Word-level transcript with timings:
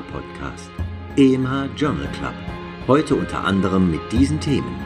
EMH 0.00 0.12
Podcast, 0.12 0.70
EMH 1.16 1.76
Journal 1.76 2.08
Club. 2.12 2.34
Heute 2.86 3.14
unter 3.14 3.44
anderem 3.44 3.90
mit 3.90 4.00
diesen 4.12 4.40
Themen: 4.40 4.76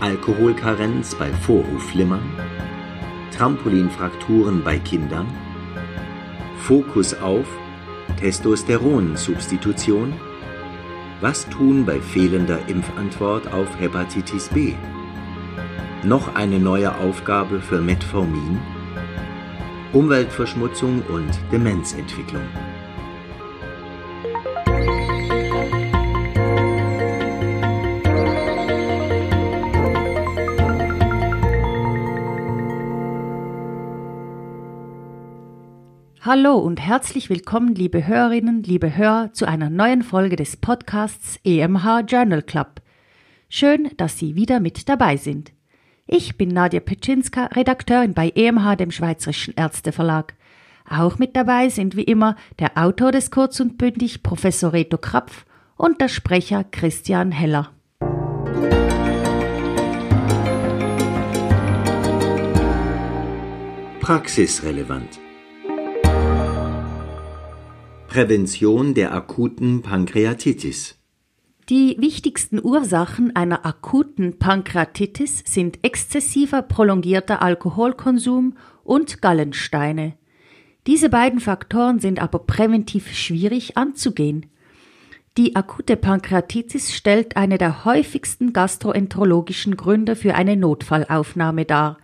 Alkoholkarenz 0.00 1.14
bei 1.14 1.32
Vorhofflimmern, 1.32 2.22
Trampolinfrakturen 3.36 4.62
bei 4.64 4.78
Kindern, 4.78 5.26
Fokus 6.58 7.14
auf 7.20 7.46
Testosteronsubstitution, 8.18 10.12
was 11.20 11.48
tun 11.48 11.84
bei 11.84 12.00
fehlender 12.00 12.58
Impfantwort 12.68 13.52
auf 13.52 13.68
Hepatitis 13.78 14.48
B? 14.48 14.74
Noch 16.02 16.34
eine 16.34 16.58
neue 16.58 16.94
Aufgabe 16.96 17.60
für 17.60 17.80
Metformin? 17.80 18.58
Umweltverschmutzung 19.92 21.02
und 21.08 21.30
Demenzentwicklung. 21.50 22.42
Hallo 36.30 36.58
und 36.58 36.78
herzlich 36.78 37.30
willkommen, 37.30 37.74
liebe 37.74 38.06
Hörerinnen, 38.06 38.62
liebe 38.62 38.94
Hörer, 38.94 39.32
zu 39.32 39.48
einer 39.48 39.70
neuen 39.70 40.02
Folge 40.02 40.36
des 40.36 40.58
Podcasts 40.58 41.40
EMH 41.42 42.00
Journal 42.06 42.42
Club. 42.42 42.82
Schön, 43.48 43.88
dass 43.96 44.18
Sie 44.18 44.34
wieder 44.34 44.60
mit 44.60 44.90
dabei 44.90 45.16
sind. 45.16 45.52
Ich 46.06 46.36
bin 46.36 46.50
Nadja 46.50 46.80
Petschinska, 46.80 47.46
Redakteurin 47.46 48.12
bei 48.12 48.28
EMH, 48.28 48.76
dem 48.76 48.90
Schweizerischen 48.90 49.54
Ärzteverlag. 49.56 50.34
Auch 50.86 51.18
mit 51.18 51.34
dabei 51.34 51.70
sind 51.70 51.96
wie 51.96 52.02
immer 52.04 52.36
der 52.58 52.76
Autor 52.76 53.10
des 53.10 53.30
Kurz 53.30 53.58
und 53.60 53.78
Bündig, 53.78 54.22
Professor 54.22 54.74
Reto 54.74 54.98
Krapf, 54.98 55.46
und 55.78 55.98
der 56.02 56.08
Sprecher 56.08 56.62
Christian 56.62 57.32
Heller. 57.32 57.70
Praxisrelevant. 64.00 65.20
Prävention 68.18 68.94
der 68.94 69.14
akuten 69.14 69.80
Pankreatitis. 69.82 70.98
Die 71.68 71.94
wichtigsten 72.00 72.58
Ursachen 72.60 73.36
einer 73.36 73.64
akuten 73.64 74.40
Pankreatitis 74.40 75.44
sind 75.46 75.78
exzessiver 75.84 76.62
prolongierter 76.62 77.42
Alkoholkonsum 77.42 78.56
und 78.82 79.22
Gallensteine. 79.22 80.14
Diese 80.88 81.10
beiden 81.10 81.38
Faktoren 81.38 82.00
sind 82.00 82.20
aber 82.20 82.40
präventiv 82.40 83.14
schwierig 83.14 83.76
anzugehen. 83.76 84.46
Die 85.36 85.54
akute 85.54 85.96
Pankreatitis 85.96 86.92
stellt 86.92 87.36
eine 87.36 87.56
der 87.56 87.84
häufigsten 87.84 88.52
gastroenterologischen 88.52 89.76
Gründe 89.76 90.16
für 90.16 90.34
eine 90.34 90.56
Notfallaufnahme 90.56 91.66
dar. 91.66 91.98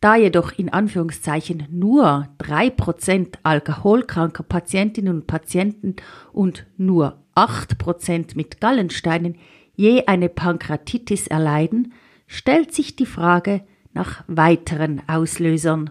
Da 0.00 0.14
jedoch 0.14 0.52
in 0.56 0.68
Anführungszeichen 0.72 1.64
nur 1.70 2.28
drei 2.38 2.70
Prozent 2.70 3.38
alkoholkranker 3.42 4.44
Patientinnen 4.44 5.12
und 5.12 5.26
Patienten 5.26 5.96
und 6.32 6.66
nur 6.76 7.18
8% 7.34 8.36
mit 8.36 8.60
Gallensteinen 8.60 9.36
je 9.74 10.04
eine 10.06 10.28
Pankreatitis 10.28 11.26
erleiden, 11.26 11.92
stellt 12.26 12.72
sich 12.72 12.94
die 12.94 13.06
Frage 13.06 13.62
nach 13.92 14.22
weiteren 14.28 15.02
Auslösern. 15.08 15.90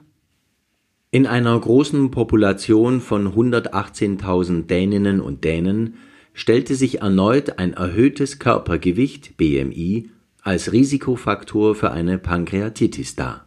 In 1.11 1.25
einer 1.25 1.59
großen 1.59 2.11
Population 2.11 3.01
von 3.01 3.33
118.000 3.33 4.67
Däninnen 4.67 5.19
und 5.19 5.43
Dänen 5.43 5.95
stellte 6.33 6.75
sich 6.75 7.01
erneut 7.01 7.59
ein 7.59 7.73
erhöhtes 7.73 8.39
Körpergewicht 8.39 9.37
BMI 9.37 10.09
als 10.43 10.71
Risikofaktor 10.71 11.75
für 11.75 11.91
eine 11.91 12.17
Pankreatitis 12.17 13.15
dar. 13.15 13.46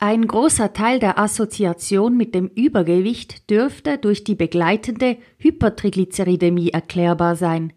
Ein 0.00 0.28
großer 0.28 0.72
Teil 0.72 1.00
der 1.00 1.18
Assoziation 1.18 2.16
mit 2.16 2.32
dem 2.32 2.46
Übergewicht 2.46 3.50
dürfte 3.50 3.98
durch 3.98 4.22
die 4.22 4.36
begleitende 4.36 5.16
Hypertriglyceridämie 5.38 6.70
erklärbar 6.70 7.34
sein. 7.34 7.72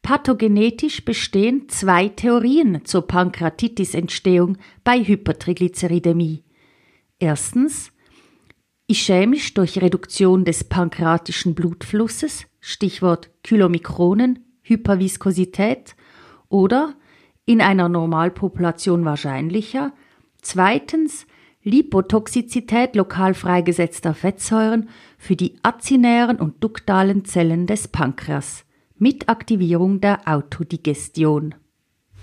Pathogenetisch 0.00 1.04
bestehen 1.04 1.68
zwei 1.68 2.10
Theorien 2.10 2.84
zur 2.84 3.08
Pankreatitis-Entstehung 3.08 4.56
bei 4.84 5.02
Hypertriglyceridämie. 5.02 6.44
Erstens 7.18 7.90
ischämisch 8.86 9.52
durch 9.54 9.82
Reduktion 9.82 10.44
des 10.44 10.62
pankreatischen 10.62 11.56
Blutflusses, 11.56 12.46
Stichwort 12.60 13.30
Chylomikronen, 13.42 14.44
Hyperviskosität, 14.62 15.96
oder 16.48 16.94
in 17.46 17.60
einer 17.60 17.88
Normalpopulation 17.88 19.04
wahrscheinlicher, 19.04 19.92
zweitens 20.40 21.26
Lipotoxizität 21.68 22.96
lokal 22.96 23.34
freigesetzter 23.34 24.14
Fettsäuren 24.14 24.88
für 25.18 25.36
die 25.36 25.56
azinären 25.62 26.38
und 26.38 26.64
duktalen 26.64 27.26
Zellen 27.26 27.66
des 27.66 27.88
Pankreas 27.88 28.64
mit 28.96 29.28
Aktivierung 29.28 30.00
der 30.00 30.26
Autodigestion. 30.26 31.54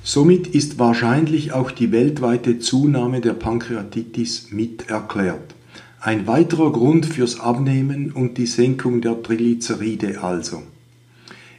Somit 0.03 0.47
ist 0.47 0.79
wahrscheinlich 0.79 1.53
auch 1.53 1.71
die 1.71 1.91
weltweite 1.91 2.59
Zunahme 2.59 3.21
der 3.21 3.33
Pankreatitis 3.33 4.51
mit 4.51 4.89
erklärt. 4.89 5.55
Ein 5.99 6.27
weiterer 6.27 6.71
Grund 6.71 7.05
fürs 7.05 7.39
Abnehmen 7.39 8.11
und 8.11 8.37
die 8.37 8.45
Senkung 8.47 9.01
der 9.01 9.21
Triglyceride 9.21 10.23
also. 10.23 10.63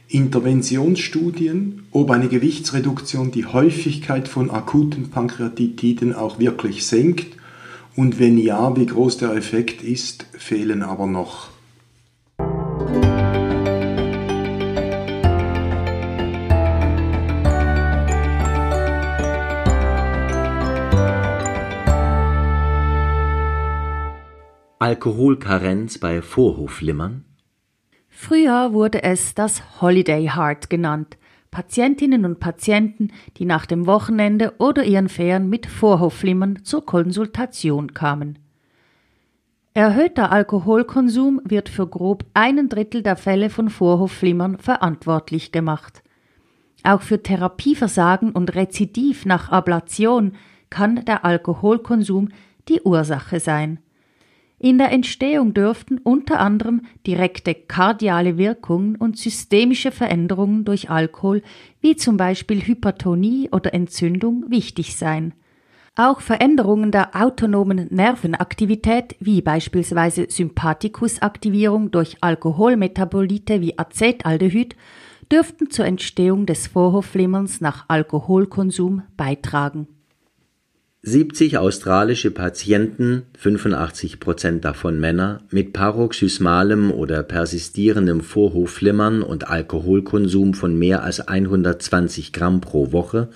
Interventionsstudien, 0.09 1.83
ob 1.91 2.11
eine 2.11 2.27
Gewichtsreduktion 2.27 3.31
die 3.31 3.45
Häufigkeit 3.45 4.27
von 4.27 4.49
akuten 4.49 5.09
Pankreatitiden 5.09 6.13
auch 6.13 6.39
wirklich 6.39 6.85
senkt 6.85 7.37
und 7.97 8.19
wenn 8.19 8.37
ja, 8.37 8.77
wie 8.77 8.85
groß 8.85 9.17
der 9.17 9.33
Effekt 9.33 9.81
ist, 9.81 10.27
fehlen 10.37 10.83
aber 10.83 11.07
noch. 11.07 11.49
Alkoholkarenz 24.79 25.97
bei 25.97 26.21
Vorhofflimmern? 26.21 27.25
Früher 28.09 28.73
wurde 28.73 29.01
es 29.01 29.33
das 29.33 29.81
Holiday 29.81 30.29
Heart 30.35 30.69
genannt, 30.69 31.17
Patientinnen 31.57 32.23
und 32.23 32.39
Patienten, 32.39 33.07
die 33.37 33.45
nach 33.45 33.65
dem 33.65 33.87
Wochenende 33.87 34.53
oder 34.59 34.83
ihren 34.83 35.09
Ferien 35.09 35.49
mit 35.49 35.65
Vorhofflimmern 35.65 36.63
zur 36.63 36.85
Konsultation 36.85 37.95
kamen. 37.95 38.37
Erhöhter 39.73 40.31
Alkoholkonsum 40.31 41.41
wird 41.43 41.67
für 41.69 41.87
grob 41.87 42.25
einen 42.35 42.69
Drittel 42.69 43.01
der 43.01 43.15
Fälle 43.15 43.49
von 43.49 43.71
Vorhofflimmern 43.71 44.59
verantwortlich 44.59 45.51
gemacht. 45.51 46.03
Auch 46.83 47.01
für 47.01 47.23
Therapieversagen 47.23 48.33
und 48.33 48.53
Rezidiv 48.53 49.25
nach 49.25 49.49
Ablation 49.49 50.33
kann 50.69 51.05
der 51.05 51.25
Alkoholkonsum 51.25 52.29
die 52.67 52.81
Ursache 52.81 53.39
sein. 53.39 53.79
In 54.59 54.79
der 54.79 54.91
Entstehung 54.91 55.53
dürften 55.53 55.99
unter 55.99 56.39
anderem 56.39 56.81
direkte 57.05 57.53
kardiale 57.53 58.39
Wirkungen 58.39 58.95
und 58.95 59.17
systemische 59.17 59.91
Veränderungen 59.91 60.65
durch 60.65 60.89
Alkohol, 60.89 61.43
wie 61.79 61.95
zum 61.95 62.17
Beispiel 62.17 62.61
Hypertonie 62.61 63.49
oder 63.51 63.75
Entzündung, 63.75 64.45
wichtig 64.49 64.95
sein. 64.95 65.33
Auch 65.95 66.21
Veränderungen 66.21 66.91
der 66.91 67.15
autonomen 67.15 67.87
Nervenaktivität, 67.91 69.15
wie 69.19 69.41
beispielsweise 69.41 70.27
Sympathikusaktivierung 70.29 71.91
durch 71.91 72.17
Alkoholmetabolite 72.21 73.61
wie 73.61 73.77
Acetaldehyd, 73.77 74.75
dürften 75.31 75.69
zur 75.69 75.85
Entstehung 75.85 76.47
des 76.47 76.67
Vorhofflimmerns 76.67 77.61
nach 77.61 77.85
Alkoholkonsum 77.89 79.03
beitragen. 79.17 79.87
70 81.07 81.57
australische 81.57 82.31
Patienten, 82.31 83.23
85 83.37 84.19
Prozent 84.19 84.65
davon 84.65 84.99
Männer, 84.99 85.41
mit 85.51 85.71
paroxysmalem 85.71 86.91
oder 86.91 87.23
persistierendem 87.23 88.19
Vorhofflimmern 88.19 89.21
und 89.21 89.47
Alkoholkonsum 89.47 90.53
von 90.53 90.77
mehr 90.77 91.03
als 91.03 91.21
120 91.21 92.33
Gramm 92.33 92.59
pro 92.59 92.91
Woche, 92.91 93.29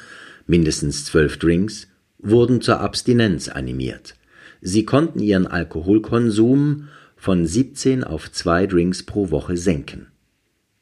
mindestens 0.47 1.05
12 1.05 1.39
Drinks, 1.39 1.87
wurden 2.19 2.59
zur 2.59 2.81
Abstinenz 2.81 3.47
animiert. 3.47 4.15
Sie 4.59 4.83
konnten 4.83 5.19
ihren 5.19 5.47
Alkoholkonsum 5.47 6.89
von 7.15 7.45
17 7.45 8.03
auf 8.03 8.29
2 8.29 8.67
Drinks 8.67 9.03
pro 9.03 9.31
Woche 9.31 9.55
senken. 9.55 10.07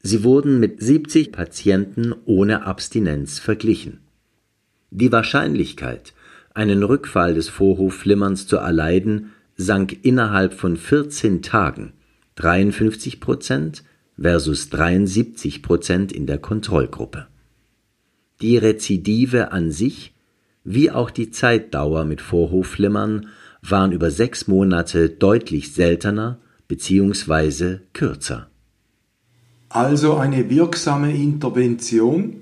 Sie 0.02 0.24
wurden 0.24 0.60
mit 0.60 0.82
70 0.82 1.32
Patienten 1.32 2.16
ohne 2.26 2.66
Abstinenz 2.66 3.38
verglichen. 3.38 4.00
Die 4.90 5.12
Wahrscheinlichkeit, 5.12 6.14
einen 6.60 6.84
Rückfall 6.84 7.34
des 7.34 7.48
Vorhofflimmerns 7.48 8.46
zu 8.46 8.58
erleiden, 8.58 9.32
sank 9.56 10.04
innerhalb 10.04 10.54
von 10.54 10.76
14 10.76 11.42
Tagen 11.42 11.94
53 12.36 13.22
Prozent 13.22 13.84
versus 14.20 14.70
73 14.70 15.64
Prozent 15.64 16.12
in 16.12 16.28
der 16.28 16.38
Kontrollgruppe. 16.38 17.28
Die 18.42 18.58
Rezidive 18.58 19.54
an 19.54 19.72
sich 19.72 20.14
wie 20.66 20.92
auch 20.92 21.10
die 21.10 21.32
Zeitdauer 21.32 22.04
mit 22.04 22.20
Vorhofflimmern 22.20 23.28
waren 23.62 23.94
über 23.94 24.12
sechs 24.12 24.48
Monate 24.48 25.10
deutlich 25.10 25.74
seltener 25.74 26.40
bzw. 26.68 27.78
kürzer. 27.94 28.50
Also 29.70 30.16
eine 30.16 30.50
wirksame 30.50 31.16
Intervention, 31.16 32.42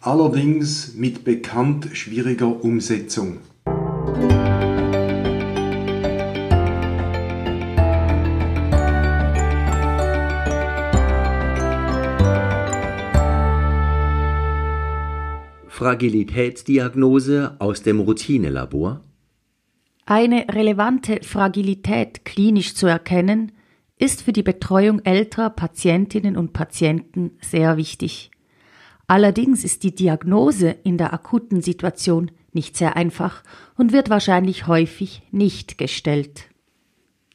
allerdings 0.00 0.94
mit 0.94 1.24
bekannt 1.24 1.90
schwieriger 1.92 2.64
Umsetzung. 2.64 3.38
Fragilitätsdiagnose 15.68 17.56
aus 17.58 17.82
dem 17.82 18.00
Routinelabor? 18.00 19.00
Eine 20.04 20.46
relevante 20.50 21.20
Fragilität 21.22 22.24
klinisch 22.24 22.74
zu 22.74 22.86
erkennen, 22.86 23.52
ist 23.96 24.22
für 24.22 24.32
die 24.32 24.42
Betreuung 24.42 25.00
älterer 25.04 25.50
Patientinnen 25.50 26.36
und 26.36 26.52
Patienten 26.52 27.32
sehr 27.40 27.76
wichtig. 27.76 28.30
Allerdings 29.10 29.64
ist 29.64 29.82
die 29.82 29.92
Diagnose 29.92 30.76
in 30.84 30.96
der 30.96 31.12
akuten 31.12 31.60
Situation 31.62 32.30
nicht 32.52 32.76
sehr 32.76 32.94
einfach 32.94 33.42
und 33.76 33.92
wird 33.92 34.08
wahrscheinlich 34.08 34.68
häufig 34.68 35.22
nicht 35.32 35.78
gestellt. 35.78 36.44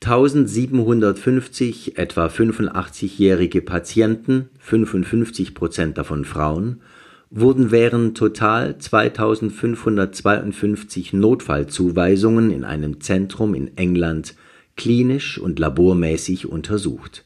1750 0.02 1.98
etwa 1.98 2.28
85-jährige 2.28 3.62
Patienten, 3.62 4.48
55 4.60 5.54
Prozent 5.54 5.98
davon 5.98 6.24
Frauen, 6.24 6.82
wurden 7.30 7.72
während 7.72 8.16
total 8.16 8.78
2552 8.78 11.12
Notfallzuweisungen 11.12 12.52
in 12.52 12.64
einem 12.64 13.02
Zentrum 13.02 13.54
in 13.54 13.76
England 13.76 14.36
klinisch 14.78 15.38
und 15.38 15.60
labormäßig 15.60 16.48
untersucht. 16.48 17.25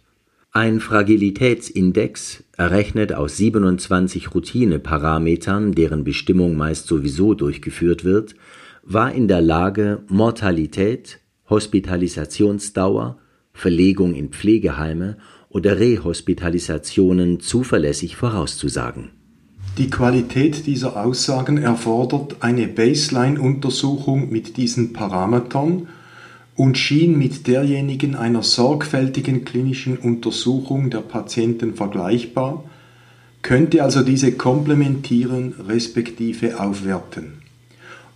Ein 0.52 0.80
Fragilitätsindex, 0.80 2.44
errechnet 2.58 3.14
aus 3.14 3.38
27 3.38 4.34
Routineparametern, 4.34 5.74
deren 5.74 6.04
Bestimmung 6.04 6.58
meist 6.58 6.88
sowieso 6.88 7.36
durchgeführt 7.36 8.04
wird, 8.04 8.34
war 8.82 9.14
in 9.14 9.28
der 9.28 9.42
Lage, 9.42 10.02
Mortalität, 10.08 11.20
Hospitalisationsdauer, 11.52 13.20
Verlegung 13.54 14.16
in 14.16 14.30
Pflegeheime 14.30 15.18
oder 15.50 15.80
Rehospitalisationen 15.80 17.40
zuverlässig 17.42 18.16
vorauszusagen. 18.16 19.12
Die 19.78 19.92
Qualität 19.92 20.66
dieser 20.66 20.98
Aussagen 20.98 21.60
erfordert 21.60 22.38
eine 22.40 22.68
Baseline-Untersuchung 22.68 24.32
mit 24.32 24.58
diesen 24.58 24.94
Parametern 24.94 25.88
und 26.60 26.78
schien 26.78 27.18
mit 27.18 27.48
derjenigen 27.48 28.16
einer 28.16 28.44
sorgfältigen 28.44 29.46
klinischen 29.46 29.98
Untersuchung 29.98 30.90
der 30.90 31.00
Patienten 31.00 31.74
vergleichbar, 31.74 32.66
könnte 33.42 33.82
also 33.82 34.02
diese 34.02 34.34
komplementieren 34.34 35.56
respektive 35.70 36.60
aufwerten. 36.60 37.36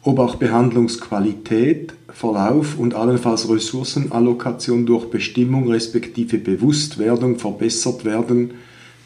Ob 0.01 0.19
auch 0.19 0.35
Behandlungsqualität, 0.35 1.93
Verlauf 2.09 2.77
und 2.77 2.95
allenfalls 2.95 3.49
Ressourcenallokation 3.49 4.85
durch 4.85 5.09
Bestimmung 5.09 5.69
respektive 5.69 6.37
Bewusstwerdung 6.37 7.39
verbessert 7.39 8.03
werden, 8.03 8.55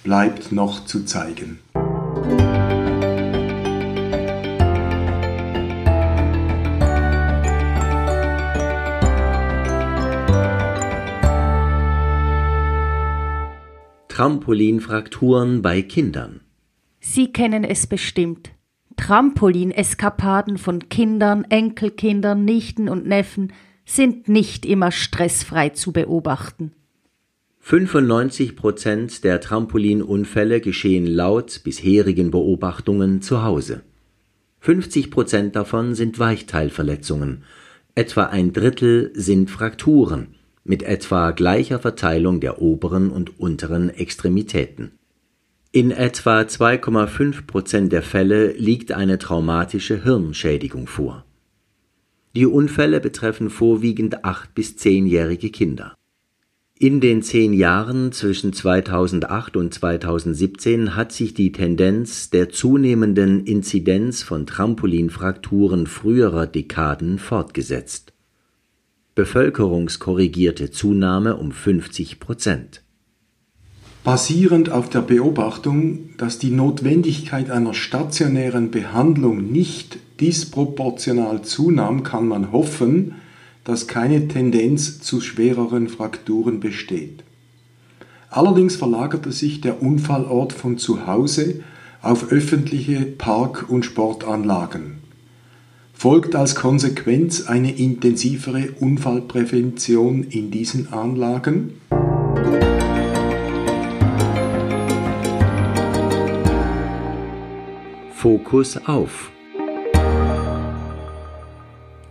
bleibt 0.04 0.52
noch 0.52 0.86
zu 0.86 1.06
zeigen. 1.06 1.60
Trampolinfrakturen 14.28 15.62
bei 15.62 15.82
Kindern. 15.82 16.42
Sie 17.00 17.32
kennen 17.32 17.64
es 17.64 17.88
bestimmt. 17.88 18.50
Trampolineskapaden 18.98 20.58
von 20.58 20.90
Kindern, 20.90 21.46
Enkelkindern, 21.46 22.44
Nichten 22.44 22.90
und 22.90 23.08
Neffen 23.08 23.54
sind 23.86 24.28
nicht 24.28 24.66
immer 24.66 24.92
stressfrei 24.92 25.70
zu 25.70 25.94
beobachten. 25.94 26.74
95 27.60 28.58
Prozent 28.58 29.24
der 29.24 29.40
Trampolinunfälle 29.40 30.60
geschehen 30.60 31.08
laut 31.08 31.62
bisherigen 31.64 32.30
Beobachtungen 32.30 33.22
zu 33.22 33.44
Hause. 33.44 33.84
50 34.60 35.10
Prozent 35.10 35.56
davon 35.56 35.96
sind 35.96 36.20
Weichteilverletzungen, 36.20 37.46
etwa 37.96 38.24
ein 38.24 38.52
Drittel 38.52 39.10
sind 39.14 39.50
Frakturen, 39.50 40.36
mit 40.68 40.84
etwa 40.84 41.32
gleicher 41.32 41.80
Verteilung 41.80 42.40
der 42.40 42.62
oberen 42.62 43.10
und 43.10 43.40
unteren 43.40 43.90
Extremitäten. 43.90 44.92
In 45.72 45.92
etwa 45.92 46.42
2,5 46.42 47.46
Prozent 47.46 47.92
der 47.92 48.04
Fälle 48.04 48.52
liegt 48.54 48.92
eine 48.92 49.18
traumatische 49.18 50.04
Hirnschädigung 50.04 50.88
vor. 50.88 51.26
Die 52.36 52.46
Unfälle 52.46 53.00
betreffen 53.00 53.50
vorwiegend 53.50 54.24
acht 54.24 54.54
bis 54.56 54.78
zehnjährige 54.78 55.50
Kinder. 55.50 55.96
In 56.80 57.02
den 57.02 57.24
zehn 57.24 57.54
Jahren 57.54 58.12
zwischen 58.12 58.54
2008 58.54 59.58
und 59.58 59.74
2017 59.74 60.96
hat 60.96 61.12
sich 61.12 61.34
die 61.34 61.52
Tendenz 61.52 62.30
der 62.30 62.50
zunehmenden 62.50 63.46
Inzidenz 63.46 64.22
von 64.22 64.46
Trampolinfrakturen 64.46 65.88
früherer 65.88 66.46
Dekaden 66.46 67.18
fortgesetzt 67.18 68.14
bevölkerungskorrigierte 69.18 70.70
Zunahme 70.70 71.38
um 71.38 71.52
50 71.52 72.20
Prozent. 72.20 72.84
Basierend 74.04 74.70
auf 74.70 74.90
der 74.90 75.02
Beobachtung, 75.02 76.16
dass 76.18 76.38
die 76.38 76.52
Notwendigkeit 76.52 77.50
einer 77.50 77.74
stationären 77.74 78.70
Behandlung 78.70 79.52
nicht 79.52 79.98
disproportional 80.22 81.42
zunahm, 81.42 82.04
kann 82.04 82.28
man 82.28 82.52
hoffen, 82.52 83.16
dass 83.64 83.88
keine 83.88 84.28
Tendenz 84.28 85.02
zu 85.02 85.20
schwereren 85.20 85.90
Frakturen 85.90 86.60
besteht. 86.60 87.24
Allerdings 88.30 88.76
verlagerte 88.76 89.32
sich 89.32 89.62
der 89.62 89.82
Unfallort 89.82 90.54
von 90.54 90.78
zu 90.78 91.08
Hause 91.08 91.64
auf 92.04 92.32
öffentliche 92.32 93.02
Park- 93.02 93.66
und 93.68 93.84
Sportanlagen 93.84 95.07
folgt 95.98 96.36
als 96.36 96.54
Konsequenz 96.54 97.48
eine 97.48 97.76
intensivere 97.76 98.70
Unfallprävention 98.80 100.24
in 100.24 100.52
diesen 100.52 100.94
Anlagen? 100.94 101.82
Fokus 108.12 108.78
auf. 108.86 109.32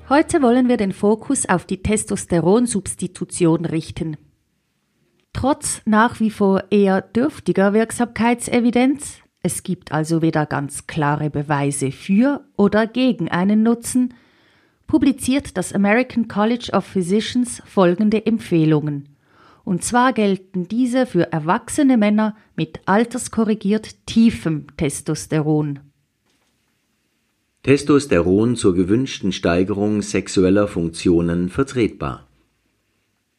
Heute 0.08 0.42
wollen 0.42 0.68
wir 0.68 0.76
den 0.76 0.92
Fokus 0.92 1.48
auf 1.48 1.64
die 1.64 1.82
Testosteronsubstitution 1.82 3.66
richten. 3.66 4.16
Trotz 5.32 5.82
nach 5.84 6.18
wie 6.18 6.30
vor 6.30 6.64
eher 6.70 7.02
dürftiger 7.02 7.72
Wirksamkeitsevidenz 7.72 9.18
es 9.46 9.62
gibt 9.62 9.92
also 9.92 10.22
weder 10.22 10.44
ganz 10.44 10.88
klare 10.88 11.30
Beweise 11.30 11.92
für 11.92 12.44
oder 12.56 12.88
gegen 12.88 13.28
einen 13.28 13.62
Nutzen, 13.62 14.12
publiziert 14.88 15.56
das 15.56 15.72
American 15.72 16.26
College 16.26 16.70
of 16.72 16.84
Physicians 16.84 17.62
folgende 17.64 18.26
Empfehlungen. 18.26 19.08
Und 19.64 19.84
zwar 19.84 20.12
gelten 20.12 20.66
diese 20.66 21.06
für 21.06 21.32
erwachsene 21.32 21.96
Männer 21.96 22.36
mit 22.56 22.80
alterskorrigiert 22.86 24.04
tiefem 24.06 24.66
Testosteron. 24.76 25.78
Testosteron 27.62 28.56
zur 28.56 28.74
gewünschten 28.74 29.30
Steigerung 29.30 30.02
sexueller 30.02 30.66
Funktionen 30.66 31.50
vertretbar. 31.50 32.26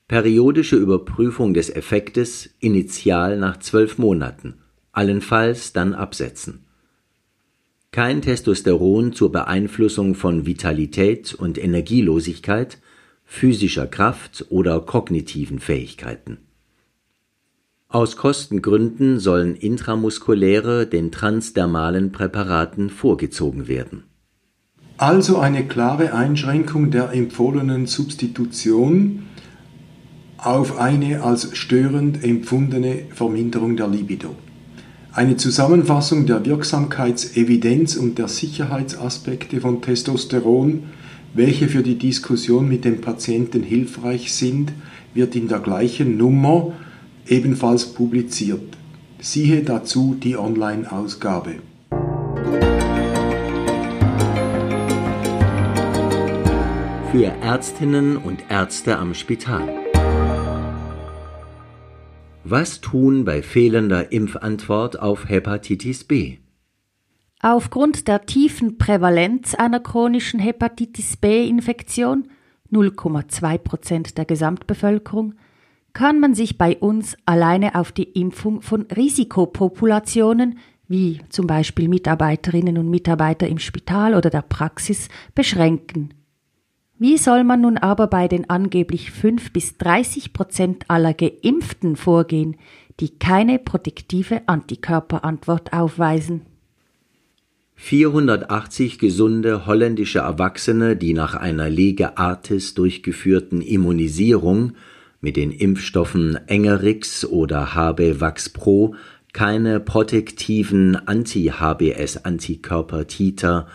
Periodische 0.08 0.78
Überprüfung 0.78 1.54
des 1.54 1.70
Effektes 1.70 2.50
initial 2.60 3.38
nach 3.38 3.58
zwölf 3.58 3.98
Monaten 3.98 4.56
allenfalls 4.98 5.74
dann 5.74 5.94
absetzen. 5.94 6.66
Kein 7.92 8.22
Testosteron 8.22 9.14
zur 9.14 9.32
Beeinflussung 9.32 10.16
von 10.16 10.46
Vitalität 10.46 11.34
und 11.36 11.58
Energielosigkeit, 11.58 12.80
physischer 13.24 13.88
Kraft 13.88 14.48
oder 14.50 14.80
kognitiven 14.82 15.60
Fähigkeiten. 15.60 16.40
Aus 17.90 18.18
Kostengründen 18.18 19.20
sollen 19.20 19.56
intramuskuläre 19.56 20.88
den 20.88 21.12
transdermalen 21.12 22.12
Präparaten 22.12 22.90
vorgezogen 22.90 23.68
werden. 23.68 24.04
Also 24.98 25.38
eine 25.38 25.68
klare 25.68 26.14
Einschränkung 26.14 26.90
der 26.90 27.14
empfohlenen 27.14 27.86
Substitution 27.86 29.28
auf 30.38 30.80
eine 30.80 31.24
als 31.24 31.56
störend 31.56 32.24
empfundene 32.24 33.04
Verminderung 33.14 33.78
der 33.78 33.88
Libido. 33.88 34.36
Eine 35.18 35.36
Zusammenfassung 35.36 36.28
der 36.28 36.46
Wirksamkeitsevidenz 36.46 37.96
und 37.96 38.20
der 38.20 38.28
Sicherheitsaspekte 38.28 39.60
von 39.60 39.82
Testosteron, 39.82 40.84
welche 41.34 41.70
für 41.70 41.82
die 41.82 41.98
Diskussion 41.98 42.70
mit 42.70 42.86
dem 42.86 43.02
Patienten 43.02 43.64
hilfreich 43.64 44.32
sind, 44.32 44.74
wird 45.16 45.36
in 45.36 45.48
der 45.48 45.58
gleichen 45.58 46.18
Nummer 46.18 46.72
ebenfalls 47.26 47.94
publiziert. 47.94 48.78
Siehe 49.20 49.64
dazu 49.64 50.16
die 50.22 50.38
Online-Ausgabe. 50.38 51.56
Für 57.12 57.34
Ärztinnen 57.42 58.18
und 58.18 58.44
Ärzte 58.52 59.00
am 59.00 59.16
Spital. 59.16 59.87
Was 62.50 62.80
tun 62.80 63.26
bei 63.26 63.42
fehlender 63.42 64.14
Impfantwort 64.14 64.98
auf 64.98 65.28
Hepatitis 65.28 66.06
B? 66.06 66.38
Aufgrund 67.42 68.08
der 68.08 68.26
tiefen 68.26 68.78
Prävalenz 68.78 69.54
einer 69.54 69.82
chronischen 69.82 70.40
Hepatitis 70.40 71.18
B-Infektion, 71.18 72.30
0,2 72.72 73.58
Prozent 73.58 74.18
der 74.18 74.24
Gesamtbevölkerung, 74.24 75.36
kann 75.92 76.22
man 76.22 76.36
sich 76.36 76.58
bei 76.58 76.78
uns 76.78 77.18
alleine 77.26 77.76
auf 77.76 77.92
die 77.92 78.12
Impfung 78.14 78.62
von 78.62 78.84
Risikopopulationen 78.84 80.58
wie 80.88 81.20
zum 81.28 81.48
Beispiel 81.48 81.90
Mitarbeiterinnen 81.90 82.78
und 82.78 82.90
Mitarbeiter 82.90 83.50
im 83.50 83.60
Spital 83.60 84.16
oder 84.16 84.30
der 84.30 84.42
Praxis 84.42 85.10
beschränken. 85.36 86.14
Wie 87.00 87.18
soll 87.18 87.44
man 87.44 87.62
nun 87.62 87.78
aber 87.78 88.08
bei 88.08 88.28
den 88.28 88.50
angeblich 88.50 89.12
5 89.12 89.54
bis 89.54 89.78
30 89.78 90.34
Prozent 90.34 90.86
aller 90.88 91.14
Geimpften 91.14 91.96
vorgehen, 91.96 92.56
die 93.00 93.10
keine 93.10 93.60
protektive 93.60 94.42
Antikörperantwort 94.48 95.74
aufweisen? 95.74 96.42
480 97.76 98.98
gesunde 98.98 99.68
holländische 99.68 100.18
Erwachsene, 100.20 100.96
die 100.96 101.14
nach 101.14 101.36
einer 101.36 101.70
Lege 101.70 102.18
Artis 102.18 102.74
durchgeführten 102.74 103.62
Immunisierung 103.62 104.72
mit 105.22 105.38
den 105.38 105.52
Impfstoffen 105.52 106.40
Engerix 106.48 107.24
oder 107.24 107.76
HB-Vax 107.76 108.50
Pro 108.50 108.96
keine 109.34 109.80
protektiven 109.80 110.96
Anti-HBS-Antikörper-Titer 110.96 113.68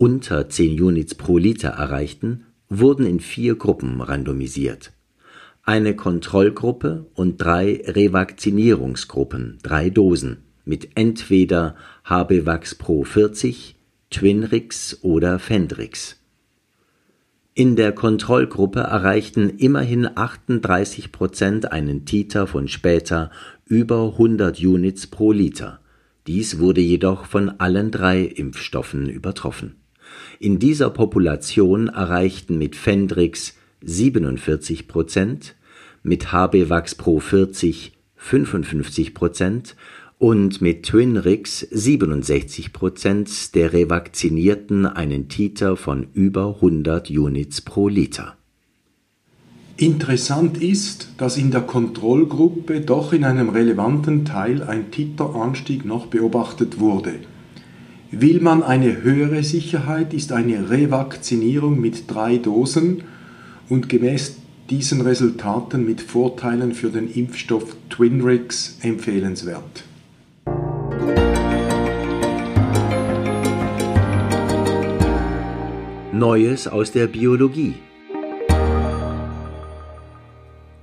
unter 0.00 0.48
10 0.48 0.80
Units 0.80 1.14
pro 1.14 1.36
Liter 1.36 1.68
erreichten, 1.68 2.46
wurden 2.70 3.04
in 3.04 3.20
vier 3.20 3.56
Gruppen 3.56 4.00
randomisiert. 4.00 4.92
Eine 5.62 5.94
Kontrollgruppe 5.94 7.04
und 7.12 7.36
drei 7.36 7.82
Revakzinierungsgruppen, 7.86 9.58
drei 9.62 9.90
Dosen, 9.90 10.38
mit 10.64 10.92
entweder 10.94 11.76
HBVax 12.04 12.76
Pro 12.76 13.04
40, 13.04 13.76
Twinrix 14.08 15.00
oder 15.02 15.38
Fendrix. 15.38 16.16
In 17.52 17.76
der 17.76 17.92
Kontrollgruppe 17.92 18.80
erreichten 18.80 19.50
immerhin 19.50 20.08
38 20.14 21.12
Prozent 21.12 21.72
einen 21.72 22.06
Titer 22.06 22.46
von 22.46 22.68
später 22.68 23.30
über 23.66 24.12
100 24.12 24.60
Units 24.60 25.08
pro 25.08 25.32
Liter. 25.32 25.80
Dies 26.26 26.58
wurde 26.58 26.80
jedoch 26.80 27.26
von 27.26 27.50
allen 27.60 27.90
drei 27.90 28.22
Impfstoffen 28.22 29.10
übertroffen 29.10 29.79
in 30.38 30.58
dieser 30.58 30.90
Population 30.90 31.88
erreichten 31.88 32.58
mit 32.58 32.76
Fendrix 32.76 33.54
47 33.82 34.88
Prozent, 34.88 35.54
mit 36.02 36.32
HB-Vax 36.32 36.94
Pro 36.94 37.20
40 37.20 37.92
55 38.16 39.14
Prozent 39.14 39.76
und 40.18 40.60
mit 40.60 40.82
Twinrix 40.84 41.60
67 41.70 42.74
Prozent 42.74 43.54
der 43.54 43.72
Revakzinierten 43.72 44.84
einen 44.84 45.28
Titer 45.28 45.76
von 45.76 46.08
über 46.12 46.56
100 46.56 47.08
Units 47.08 47.62
pro 47.62 47.88
Liter. 47.88 48.36
Interessant 49.78 50.62
ist, 50.62 51.08
dass 51.16 51.38
in 51.38 51.50
der 51.50 51.62
Kontrollgruppe 51.62 52.82
doch 52.82 53.14
in 53.14 53.24
einem 53.24 53.48
relevanten 53.48 54.26
Teil 54.26 54.62
ein 54.62 54.90
Titeranstieg 54.90 55.86
noch 55.86 56.08
beobachtet 56.08 56.78
wurde. 56.78 57.14
Will 58.12 58.40
man 58.40 58.64
eine 58.64 59.02
höhere 59.04 59.44
Sicherheit, 59.44 60.12
ist 60.12 60.32
eine 60.32 60.68
Revakzinierung 60.68 61.80
mit 61.80 62.12
drei 62.12 62.38
Dosen 62.38 63.04
und 63.68 63.88
gemäß 63.88 64.38
diesen 64.68 65.00
Resultaten 65.00 65.84
mit 65.84 66.00
Vorteilen 66.00 66.72
für 66.72 66.90
den 66.90 67.08
Impfstoff 67.08 67.76
Twinrix 67.88 68.78
empfehlenswert. 68.82 69.84
Neues 76.12 76.66
aus 76.66 76.90
der 76.90 77.06
Biologie. 77.06 77.74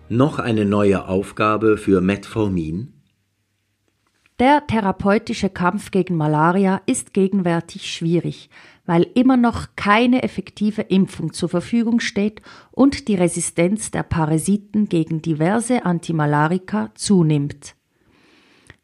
Noch 0.07 0.39
eine 0.39 0.63
neue 0.63 1.10
Aufgabe 1.10 1.77
für 1.77 2.00
Metformin? 2.00 2.97
Der 4.39 4.67
therapeutische 4.67 5.50
Kampf 5.50 5.89
gegen 5.89 6.15
Malaria 6.15 6.79
ist 6.86 7.15
gegenwärtig 7.15 7.91
schwierig, 7.91 8.51
weil 8.86 9.08
immer 9.15 9.36
noch 9.36 9.70
keine 9.75 10.22
effektive 10.22 10.84
Impfung 10.84 11.34
zur 11.34 11.50
Verfügung 11.50 12.00
steht 12.00 12.44
und 12.70 13.08
die 13.08 13.15
Resistenz 13.15 13.89
der 13.89 14.03
Parasiten 14.03 14.89
gegen 14.89 15.24
diverse 15.24 15.86
Antimalarika 15.86 16.91
zunimmt. 16.94 17.74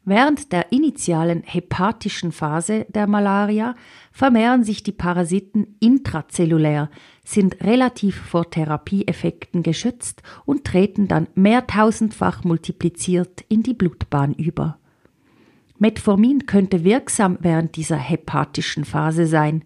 Während 0.04 0.50
der 0.50 0.72
initialen 0.72 1.44
hepatischen 1.44 2.32
Phase 2.32 2.84
der 2.88 3.06
Malaria 3.06 3.76
vermehren 4.10 4.64
sich 4.64 4.82
die 4.82 4.92
Parasiten 4.92 5.76
intrazellulär, 5.78 6.90
sind 7.22 7.62
relativ 7.62 8.16
vor 8.16 8.50
Therapieeffekten 8.50 9.62
geschützt 9.62 10.24
und 10.46 10.64
treten 10.64 11.06
dann 11.06 11.28
mehrtausendfach 11.36 12.42
multipliziert 12.42 13.44
in 13.48 13.62
die 13.62 13.72
Blutbahn 13.72 14.34
über. 14.34 14.78
Metformin 15.78 16.46
könnte 16.46 16.84
wirksam 16.84 17.38
während 17.40 17.76
dieser 17.76 17.96
hepatischen 17.96 18.84
Phase 18.84 19.26
sein. 19.26 19.64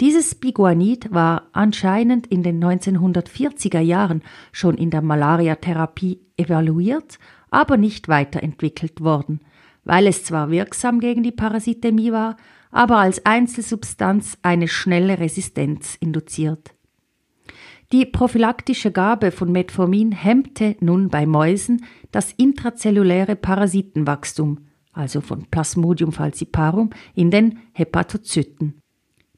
Dieses 0.00 0.34
Biguanid 0.34 1.12
war 1.12 1.48
anscheinend 1.52 2.26
in 2.26 2.42
den 2.42 2.62
1940er 2.62 3.80
Jahren 3.80 4.22
schon 4.52 4.76
in 4.76 4.90
der 4.90 5.02
Malariatherapie 5.02 6.20
evaluiert, 6.36 7.18
aber 7.50 7.76
nicht 7.76 8.08
weiterentwickelt 8.08 9.00
worden, 9.00 9.40
weil 9.84 10.06
es 10.06 10.22
zwar 10.24 10.50
wirksam 10.50 11.00
gegen 11.00 11.22
die 11.22 11.32
Parasitämie 11.32 12.12
war, 12.12 12.36
aber 12.70 12.98
als 12.98 13.24
Einzelsubstanz 13.24 14.36
eine 14.42 14.68
schnelle 14.68 15.18
Resistenz 15.18 15.96
induziert. 15.98 16.74
Die 17.92 18.04
prophylaktische 18.04 18.90
Gabe 18.90 19.30
von 19.30 19.50
Metformin 19.52 20.12
hemmte 20.12 20.76
nun 20.80 21.08
bei 21.08 21.24
Mäusen 21.24 21.84
das 22.10 22.32
intrazelluläre 22.32 23.36
Parasitenwachstum, 23.36 24.65
also 24.96 25.20
von 25.20 25.46
Plasmodium 25.50 26.12
falciparum, 26.12 26.90
in 27.14 27.30
den 27.30 27.58
Hepatozyten. 27.72 28.80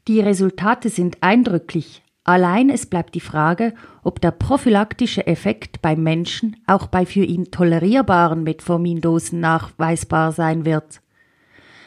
Die 0.06 0.20
Resultate 0.20 0.88
sind 0.88 1.18
eindrücklich. 1.20 2.02
Allein 2.24 2.70
es 2.70 2.86
bleibt 2.86 3.14
die 3.14 3.20
Frage, 3.20 3.74
ob 4.02 4.20
der 4.20 4.30
prophylaktische 4.30 5.26
Effekt 5.26 5.82
beim 5.82 6.02
Menschen 6.02 6.56
auch 6.66 6.86
bei 6.86 7.06
für 7.06 7.24
ihn 7.24 7.50
tolerierbaren 7.50 8.42
Metformindosen 8.42 9.40
nachweisbar 9.40 10.32
sein 10.32 10.64
wird. 10.64 11.00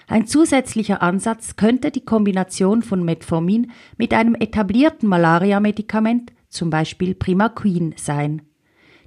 Ein 0.07 0.27
zusätzlicher 0.27 1.01
Ansatz 1.01 1.55
könnte 1.55 1.89
die 1.89 2.03
Kombination 2.03 2.81
von 2.81 3.05
Metformin 3.05 3.71
mit 3.97 4.13
einem 4.13 4.35
etablierten 4.35 5.07
Malaria-Medikament, 5.07 6.33
zum 6.49 6.69
Beispiel 6.69 7.15
Primaquin, 7.15 7.93
sein. 7.95 8.41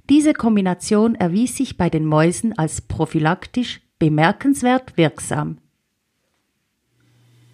Diese 0.09 0.33
Kombination 0.33 1.15
erwies 1.15 1.57
sich 1.57 1.77
bei 1.77 1.89
den 1.89 2.05
Mäusen 2.05 2.57
als 2.57 2.81
prophylaktisch 2.81 3.81
bemerkenswert 3.99 4.97
wirksam. 4.97 5.57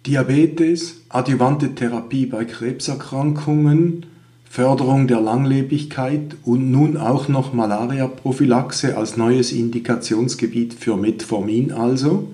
Diabetes, 0.06 1.02
adjuvante 1.08 1.74
Therapie 1.74 2.26
bei 2.26 2.44
Krebserkrankungen, 2.44 4.06
Förderung 4.44 5.06
der 5.06 5.20
Langlebigkeit 5.20 6.36
und 6.44 6.70
nun 6.70 6.96
auch 6.98 7.28
noch 7.28 7.54
Malaria-Prophylaxe 7.54 8.96
als 8.98 9.16
neues 9.16 9.50
Indikationsgebiet 9.52 10.74
für 10.74 10.96
Metformin 10.96 11.72
also? 11.72 12.28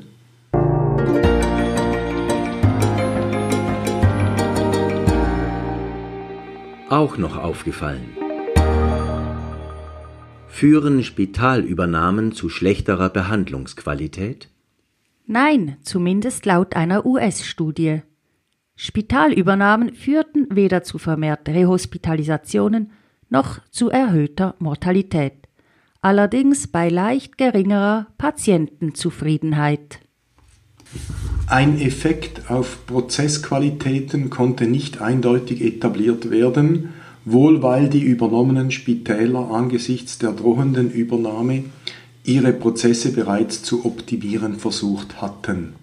Auch 6.89 7.19
noch 7.19 7.37
aufgefallen. 7.37 8.18
Führen 10.59 11.05
Spitalübernahmen 11.05 12.33
zu 12.33 12.49
schlechterer 12.49 13.11
Behandlungsqualität? 13.11 14.49
Nein, 15.25 15.77
zumindest 15.83 16.47
laut 16.47 16.75
einer 16.75 17.07
US-Studie. 17.07 18.03
Spitalübernahmen 18.75 19.95
führten 19.95 20.49
weder 20.51 20.83
zu 20.83 20.99
vermehrt 20.99 21.49
Rehospitalisationen 21.49 22.91
noch 23.31 23.61
zu 23.71 23.89
erhöhter 23.91 24.57
Mortalität. 24.59 25.35
allerdings 26.01 26.67
bei 26.67 26.89
leicht 26.89 27.39
geringerer 27.39 28.09
Patientenzufriedenheit. 28.19 30.01
Ein 31.47 31.81
Effekt 31.81 32.51
auf 32.51 32.85
Prozessqualitäten 32.87 34.29
konnte 34.29 34.67
nicht 34.67 35.01
eindeutig 35.01 35.61
etabliert 35.63 36.33
werden, 36.33 36.95
wohl 37.33 37.63
weil 37.63 37.89
die 37.89 38.03
übernommenen 38.03 38.71
Spitäler 38.71 39.51
angesichts 39.51 40.19
der 40.19 40.33
drohenden 40.33 40.91
Übernahme 40.91 41.65
ihre 42.25 42.53
Prozesse 42.53 43.13
bereits 43.13 43.63
zu 43.63 43.85
optimieren 43.85 44.57
versucht 44.57 45.21
hatten. 45.21 45.75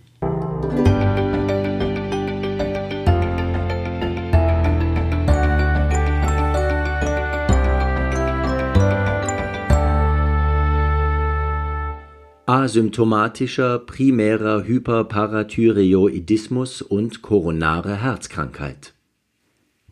asymptomatischer 12.47 13.79
primärer 13.79 14.63
Hyperparathyreoidismus 14.63 16.81
und 16.81 17.21
koronare 17.21 18.01
Herzkrankheit. 18.01 18.94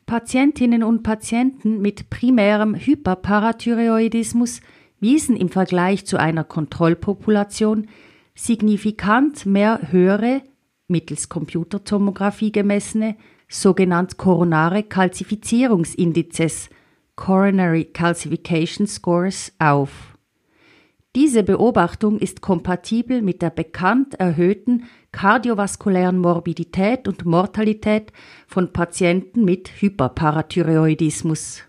Patientinnen 0.06 0.84
und 0.84 1.04
Patienten 1.04 1.82
mit 1.82 2.10
primärem 2.10 2.76
Hyperparathyreoidismus 2.76 4.62
wiesen 5.00 5.36
im 5.36 5.50
Vergleich 5.50 6.06
zu 6.06 6.18
einer 6.18 6.44
Kontrollpopulation 6.44 7.88
signifikant 8.36 9.46
mehr 9.46 9.92
höhere, 9.92 10.42
mittels 10.88 11.30
Computertomographie 11.30 12.52
gemessene, 12.52 13.16
sogenannte 13.48 14.16
koronare 14.16 14.84
Kalzifizierungsindizes, 14.84 16.70
Coronary 17.16 17.86
Calcification 17.86 18.88
Scores, 18.88 19.54
auf. 19.60 20.13
Diese 21.16 21.44
Beobachtung 21.44 22.18
ist 22.18 22.42
kompatibel 22.42 23.22
mit 23.22 23.44
der 23.44 23.52
bekannt 23.52 24.16
erhöhten 24.16 24.86
kardiovaskulären 25.12 26.18
Morbidität 26.18 27.08
und 27.08 27.24
Mortalität 27.24 28.12
von 28.48 28.74
Patienten 28.74 29.46
mit 29.46 29.70
Hyperparathyreoidismus. 29.80 31.62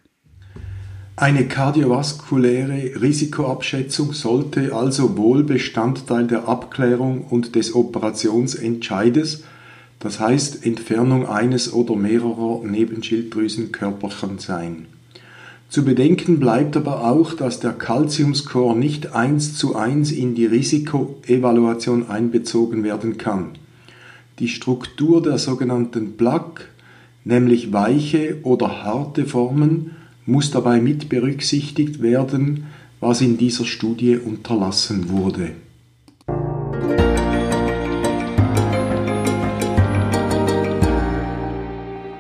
Eine 1.17 1.47
kardiovaskuläre 1.47 3.03
Risikoabschätzung 3.03 4.15
sollte 4.15 4.75
also 4.75 5.19
wohl 5.19 5.45
Bestandteil 5.45 6.27
der 6.27 6.49
Abklärung 6.49 7.27
und 7.27 7.55
des 7.55 7.75
Operationsentscheides, 7.75 9.45
das 9.99 10.21
heißt 10.21 10.65
Entfernung 10.65 11.27
eines 11.27 11.71
oder 11.71 11.97
mehrerer 11.97 12.63
Nebenschilddrüsenkörperchen 12.65 14.39
sein. 14.39 14.87
Zu 15.75 15.85
bedenken 15.85 16.39
bleibt 16.39 16.77
aber 16.77 17.03
auch, 17.03 17.35
dass 17.35 17.59
der 17.59 17.73
Calcium-Score 17.73 18.79
nicht 18.79 19.13
eins 19.13 19.59
zu 19.59 19.75
eins 19.75 20.13
in 20.13 20.37
die 20.37 20.47
Risikoevaluation 20.47 22.09
einbezogen 22.09 22.85
werden 22.85 23.19
kann. 23.19 23.59
Die 24.39 24.47
Struktur 24.47 25.21
der 25.21 25.37
sogenannten 25.37 26.17
Plaque, 26.17 26.67
nämlich 27.25 27.73
weiche 27.73 28.39
oder 28.45 28.85
harte 28.85 29.25
Formen, 29.25 29.97
muss 30.27 30.53
dabei 30.53 30.81
mit 30.81 31.09
berücksichtigt 31.09 32.01
werden, 32.01 32.67
was 33.01 33.21
in 33.21 33.37
dieser 33.37 33.65
Studie 33.65 34.17
unterlassen 34.17 35.09
wurde. 35.09 35.57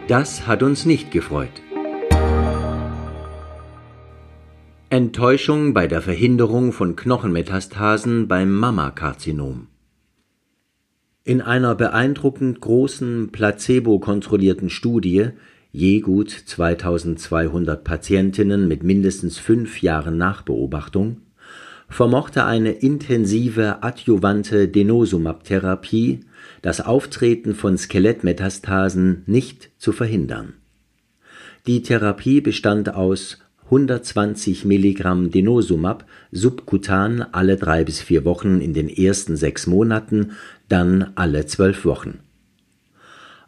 Das 0.08 0.48
hat 0.48 0.64
uns 0.64 0.86
nicht 0.86 1.12
gefreut. 1.12 1.62
Enttäuschung 4.94 5.74
bei 5.74 5.88
der 5.88 6.00
Verhinderung 6.02 6.70
von 6.70 6.94
Knochenmetastasen 6.94 8.28
beim 8.28 8.54
Mammakarzinom. 8.54 9.66
In 11.24 11.40
einer 11.40 11.74
beeindruckend 11.74 12.60
großen 12.60 13.32
placebo-kontrollierten 13.32 14.70
Studie, 14.70 15.30
je 15.72 15.98
gut 15.98 16.30
2200 16.30 17.82
Patientinnen 17.82 18.68
mit 18.68 18.84
mindestens 18.84 19.36
fünf 19.36 19.82
Jahren 19.82 20.16
Nachbeobachtung, 20.16 21.22
vermochte 21.88 22.44
eine 22.44 22.70
intensive 22.70 23.82
adjuvante 23.82 24.68
Denosumab-Therapie 24.68 26.20
das 26.62 26.80
Auftreten 26.80 27.56
von 27.56 27.76
Skelettmetastasen 27.76 29.24
nicht 29.26 29.72
zu 29.76 29.90
verhindern. 29.90 30.52
Die 31.66 31.82
Therapie 31.82 32.40
bestand 32.40 32.94
aus 32.94 33.40
120 33.66 34.64
Milligramm 34.64 35.30
Denosumab 35.30 36.04
subkutan 36.30 37.22
alle 37.32 37.56
drei 37.56 37.84
bis 37.84 38.00
vier 38.00 38.24
Wochen 38.24 38.60
in 38.60 38.74
den 38.74 38.88
ersten 38.88 39.36
sechs 39.36 39.66
Monaten, 39.66 40.32
dann 40.68 41.12
alle 41.14 41.46
zwölf 41.46 41.84
Wochen. 41.84 42.20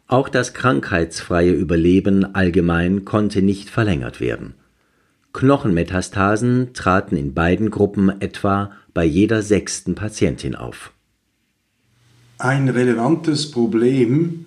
Auch 0.07 0.29
das 0.29 0.53
krankheitsfreie 0.53 1.51
Überleben 1.51 2.33
allgemein 2.33 3.05
konnte 3.05 3.41
nicht 3.41 3.69
verlängert 3.69 4.19
werden. 4.19 4.53
Knochenmetastasen 5.33 6.73
traten 6.73 7.15
in 7.15 7.33
beiden 7.33 7.69
Gruppen 7.69 8.21
etwa 8.21 8.71
bei 8.93 9.05
jeder 9.05 9.43
sechsten 9.43 9.93
Patientin 9.93 10.55
auf. 10.55 10.93
Ein 12.39 12.69
relevantes 12.69 13.51
Problem 13.51 14.45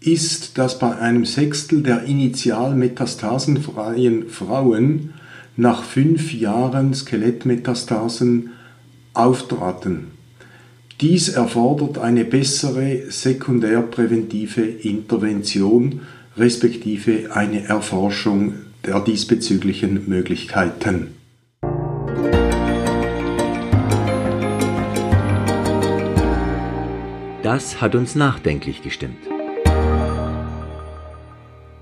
ist, 0.00 0.58
dass 0.58 0.78
bei 0.78 0.96
einem 0.96 1.24
Sechstel 1.24 1.82
der 1.82 2.04
initial 2.04 2.74
metastasenfreien 2.74 4.28
Frauen 4.28 5.14
nach 5.56 5.82
fünf 5.82 6.32
Jahren 6.32 6.94
Skelettmetastasen 6.94 8.50
auftraten. 9.14 10.08
Dies 11.00 11.28
erfordert 11.28 11.98
eine 11.98 12.24
bessere 12.24 13.10
sekundärpräventive 13.10 14.62
Intervention 14.62 16.00
respektive 16.38 17.34
eine 17.34 17.64
Erforschung 17.64 18.54
der 18.84 19.00
diesbezüglichen 19.00 20.08
Möglichkeiten. 20.08 21.14
Das 27.42 27.80
hat 27.80 27.94
uns 27.94 28.14
nachdenklich 28.14 28.82
gestimmt. 28.82 29.27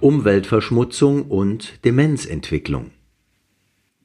Umweltverschmutzung 0.06 1.24
und 1.24 1.84
Demenzentwicklung. 1.84 2.92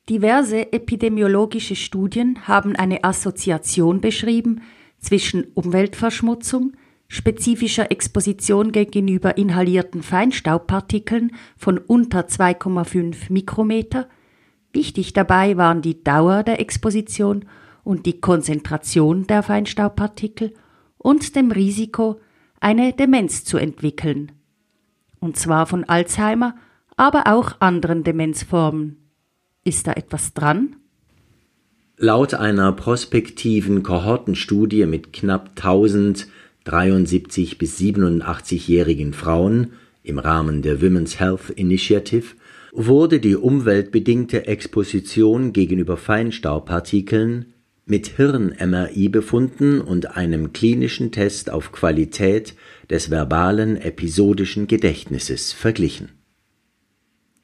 Diverse 0.10 0.74
epidemiologische 0.74 1.76
Studien 1.76 2.48
haben 2.48 2.76
eine 2.76 3.04
Assoziation 3.04 4.02
beschrieben 4.02 4.64
zwischen 4.98 5.44
Umweltverschmutzung, 5.54 6.74
spezifischer 7.08 7.92
Exposition 7.92 8.72
gegenüber 8.72 9.38
inhalierten 9.38 10.02
Feinstaubpartikeln 10.02 11.34
von 11.56 11.78
unter 11.78 12.22
2,5 12.22 13.32
Mikrometer. 13.32 14.10
Wichtig 14.74 15.14
dabei 15.14 15.56
waren 15.56 15.84
die 15.84 16.04
Dauer 16.04 16.42
der 16.42 16.60
Exposition 16.60 17.46
und 17.84 18.08
die 18.08 18.20
Konzentration 18.20 19.28
der 19.28 19.44
Feinstaubpartikel 19.44 20.56
und 20.98 21.36
dem 21.36 21.52
Risiko, 21.52 22.20
eine 22.60 22.92
Demenz 22.92 23.44
zu 23.44 23.60
entwickeln 23.60 24.32
und 25.22 25.38
zwar 25.38 25.66
von 25.66 25.86
Alzheimer, 25.86 26.56
aber 26.98 27.28
auch 27.28 27.56
anderen 27.62 28.04
Demenzformen. 28.04 28.98
Ist 29.64 29.88
da 29.88 29.94
etwas 29.94 30.34
dran? 30.34 30.76
Laut 31.96 32.34
einer 32.34 32.74
prospektiven 32.74 33.84
Kohortenstudie 33.84 34.86
mit 34.86 35.14
knapp 35.14 35.52
1000 35.56 36.28
73 36.64 37.58
bis 37.58 37.80
87-jährigen 37.80 39.14
Frauen 39.14 39.74
im 40.04 40.20
Rahmen 40.20 40.62
der 40.62 40.82
Women's 40.82 41.20
Health 41.20 41.50
Initiative 41.50 42.36
wurde 42.72 43.20
die 43.20 43.36
umweltbedingte 43.36 44.48
Exposition 44.48 45.54
gegenüber 45.54 45.98
Feinstaubpartikeln 45.98 47.54
mit 47.86 48.08
Hirn-MRI-Befunden 48.08 49.82
und 49.82 50.16
einem 50.16 50.54
klinischen 50.54 51.12
Test 51.12 51.50
auf 51.52 51.72
Qualität 51.72 52.54
des 52.92 53.10
verbalen 53.10 53.78
episodischen 53.78 54.68
Gedächtnisses 54.68 55.54
verglichen. 55.54 56.10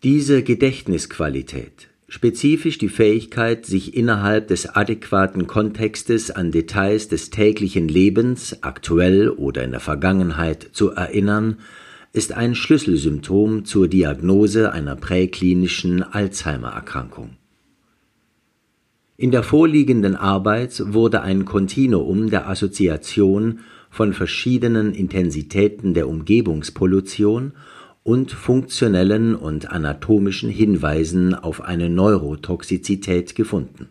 Diese 0.03 0.43
Gedächtnisqualität, 0.43 1.87
spezifisch 2.09 2.77
die 2.77 2.89
Fähigkeit, 2.89 3.65
sich 3.65 3.95
innerhalb 3.95 4.49
des 4.49 4.67
adäquaten 4.67 5.47
Kontextes 5.47 6.29
an 6.31 6.51
Details 6.51 7.07
des 7.07 7.29
täglichen 7.29 7.87
Lebens, 7.87 8.61
aktuell 8.61 9.29
oder 9.29 9.63
in 9.63 9.71
der 9.71 9.79
Vergangenheit, 9.79 10.69
zu 10.73 10.91
erinnern, 10.91 11.57
ist 12.11 12.33
ein 12.33 12.53
Schlüsselsymptom 12.53 13.63
zur 13.63 13.87
Diagnose 13.87 14.73
einer 14.73 14.97
präklinischen 14.97 16.03
Alzheimer-Erkrankung 16.03 17.37
in 19.19 19.31
der 19.31 19.41
vorliegenden 19.41 20.15
Arbeit 20.15 20.93
wurde 20.93 21.23
ein 21.23 21.43
Kontinuum 21.43 22.29
der 22.29 22.47
Assoziation 22.47 23.61
von 23.89 24.13
verschiedenen 24.13 24.93
Intensitäten 24.93 25.93
der 25.93 26.07
Umgebungspollution 26.07 27.53
und 28.03 28.31
funktionellen 28.31 29.35
und 29.35 29.69
anatomischen 29.69 30.49
Hinweisen 30.49 31.35
auf 31.35 31.61
eine 31.61 31.89
Neurotoxizität 31.89 33.35
gefunden. 33.35 33.89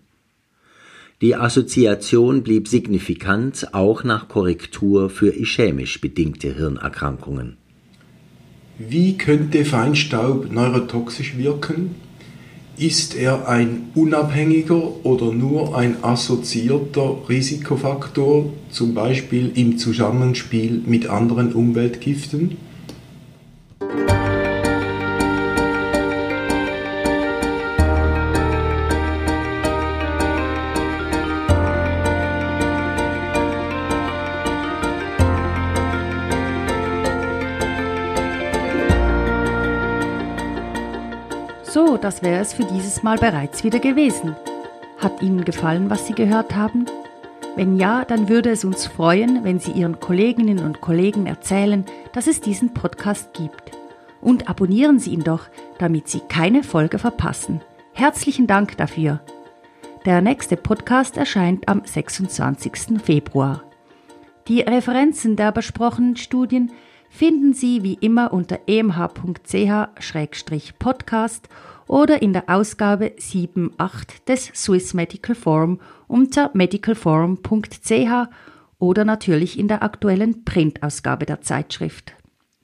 Die 1.22 1.35
Assoziation 1.35 2.42
blieb 2.42 2.68
signifikant 2.68 3.74
auch 3.74 4.04
nach 4.04 4.28
Korrektur 4.28 5.09
für 5.09 5.35
ischämisch 5.35 6.00
bedingte 6.00 6.54
Hirnerkrankungen. 6.54 7.56
Wie 8.78 9.16
könnte 9.16 9.64
Feinstaub 9.64 10.52
neurotoxisch 10.52 11.38
wirken? 11.38 11.94
Ist 12.79 13.15
er 13.15 13.49
ein 13.49 13.91
unabhängiger 13.95 15.05
oder 15.05 15.33
nur 15.33 15.79
ein 15.79 16.05
assoziierter 16.05 17.17
Risikofaktor, 17.27 18.53
zum 18.71 18.93
Beispiel 18.93 19.51
im 19.55 19.79
Zusammenspiel 19.79 20.83
mit 20.85 21.09
anderen 21.09 21.55
Umweltgiften? 21.55 22.59
Das 42.07 42.23
wäre 42.23 42.40
es 42.40 42.53
für 42.53 42.64
dieses 42.64 43.03
Mal 43.03 43.19
bereits 43.19 43.64
wieder 43.64 43.81
gewesen. 43.81 44.37
Hat 44.99 45.23
Ihnen 45.23 45.45
gefallen, 45.45 45.90
was 45.90 46.07
Sie 46.07 46.12
gehört 46.12 46.55
haben? 46.55 46.87
Wenn 47.57 47.81
ja, 47.81 48.05
dann 48.05 48.29
würde 48.29 48.51
es 48.51 48.64
uns 48.64 48.87
freuen, 48.87 49.42
wenn 49.42 49.59
Sie 49.59 49.73
Ihren 49.73 49.99
Kolleginnen 49.99 50.61
und 50.61 50.81
Kollegen 50.81 51.27
erzählen, 51.27 51.85
dass 52.12 52.29
es 52.29 52.40
diesen 52.40 52.73
Podcast 52.73 53.35
gibt. 53.35 53.73
Und 54.21 54.49
abonnieren 54.49 55.01
Sie 55.01 55.11
ihn 55.11 55.25
doch, 55.25 55.49
damit 55.79 56.07
Sie 56.07 56.21
keine 56.21 56.62
Folge 56.62 57.01
verpassen. 57.01 57.61
Herzlichen 57.92 58.47
Dank 58.47 58.77
dafür. 58.77 59.19
Der 60.05 60.21
nächste 60.21 60.57
Podcast 60.57 61.16
erscheint 61.16 61.69
am 61.69 61.83
26. 61.85 63.03
Februar. 63.03 63.64
Die 64.47 64.61
Referenzen 64.61 65.35
der 65.35 65.51
besprochenen 65.51 66.16
Studien 66.16 66.71
finden 67.09 67.53
Sie 67.53 67.83
wie 67.83 67.95
immer 67.95 68.33
unter 68.33 68.61
emh.ch-podcast 68.69 71.49
oder 71.87 72.22
in 72.22 72.33
der 72.33 72.49
Ausgabe 72.49 73.12
7.8 73.18 74.25
des 74.27 74.46
Swiss 74.55 74.94
Medical 74.94 75.35
Forum 75.35 75.81
unter 76.09 76.51
medicalforum.ch 76.55 78.29
oder 78.79 79.05
natürlich 79.05 79.59
in 79.59 79.68
der 79.68 79.83
aktuellen 79.83 80.44
Printausgabe 80.44 81.27
der 81.27 81.40
Zeitschrift. 81.40 82.12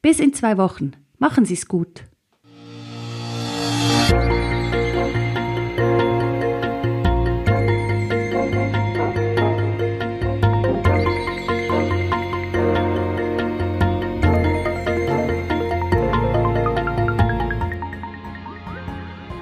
Bis 0.03 0.21
in 0.21 0.35
zwei 0.35 0.59
Wochen. 0.59 0.93
Machen 1.19 1.45
Sie 1.45 1.55
es 1.55 1.69
gut. 1.69 2.05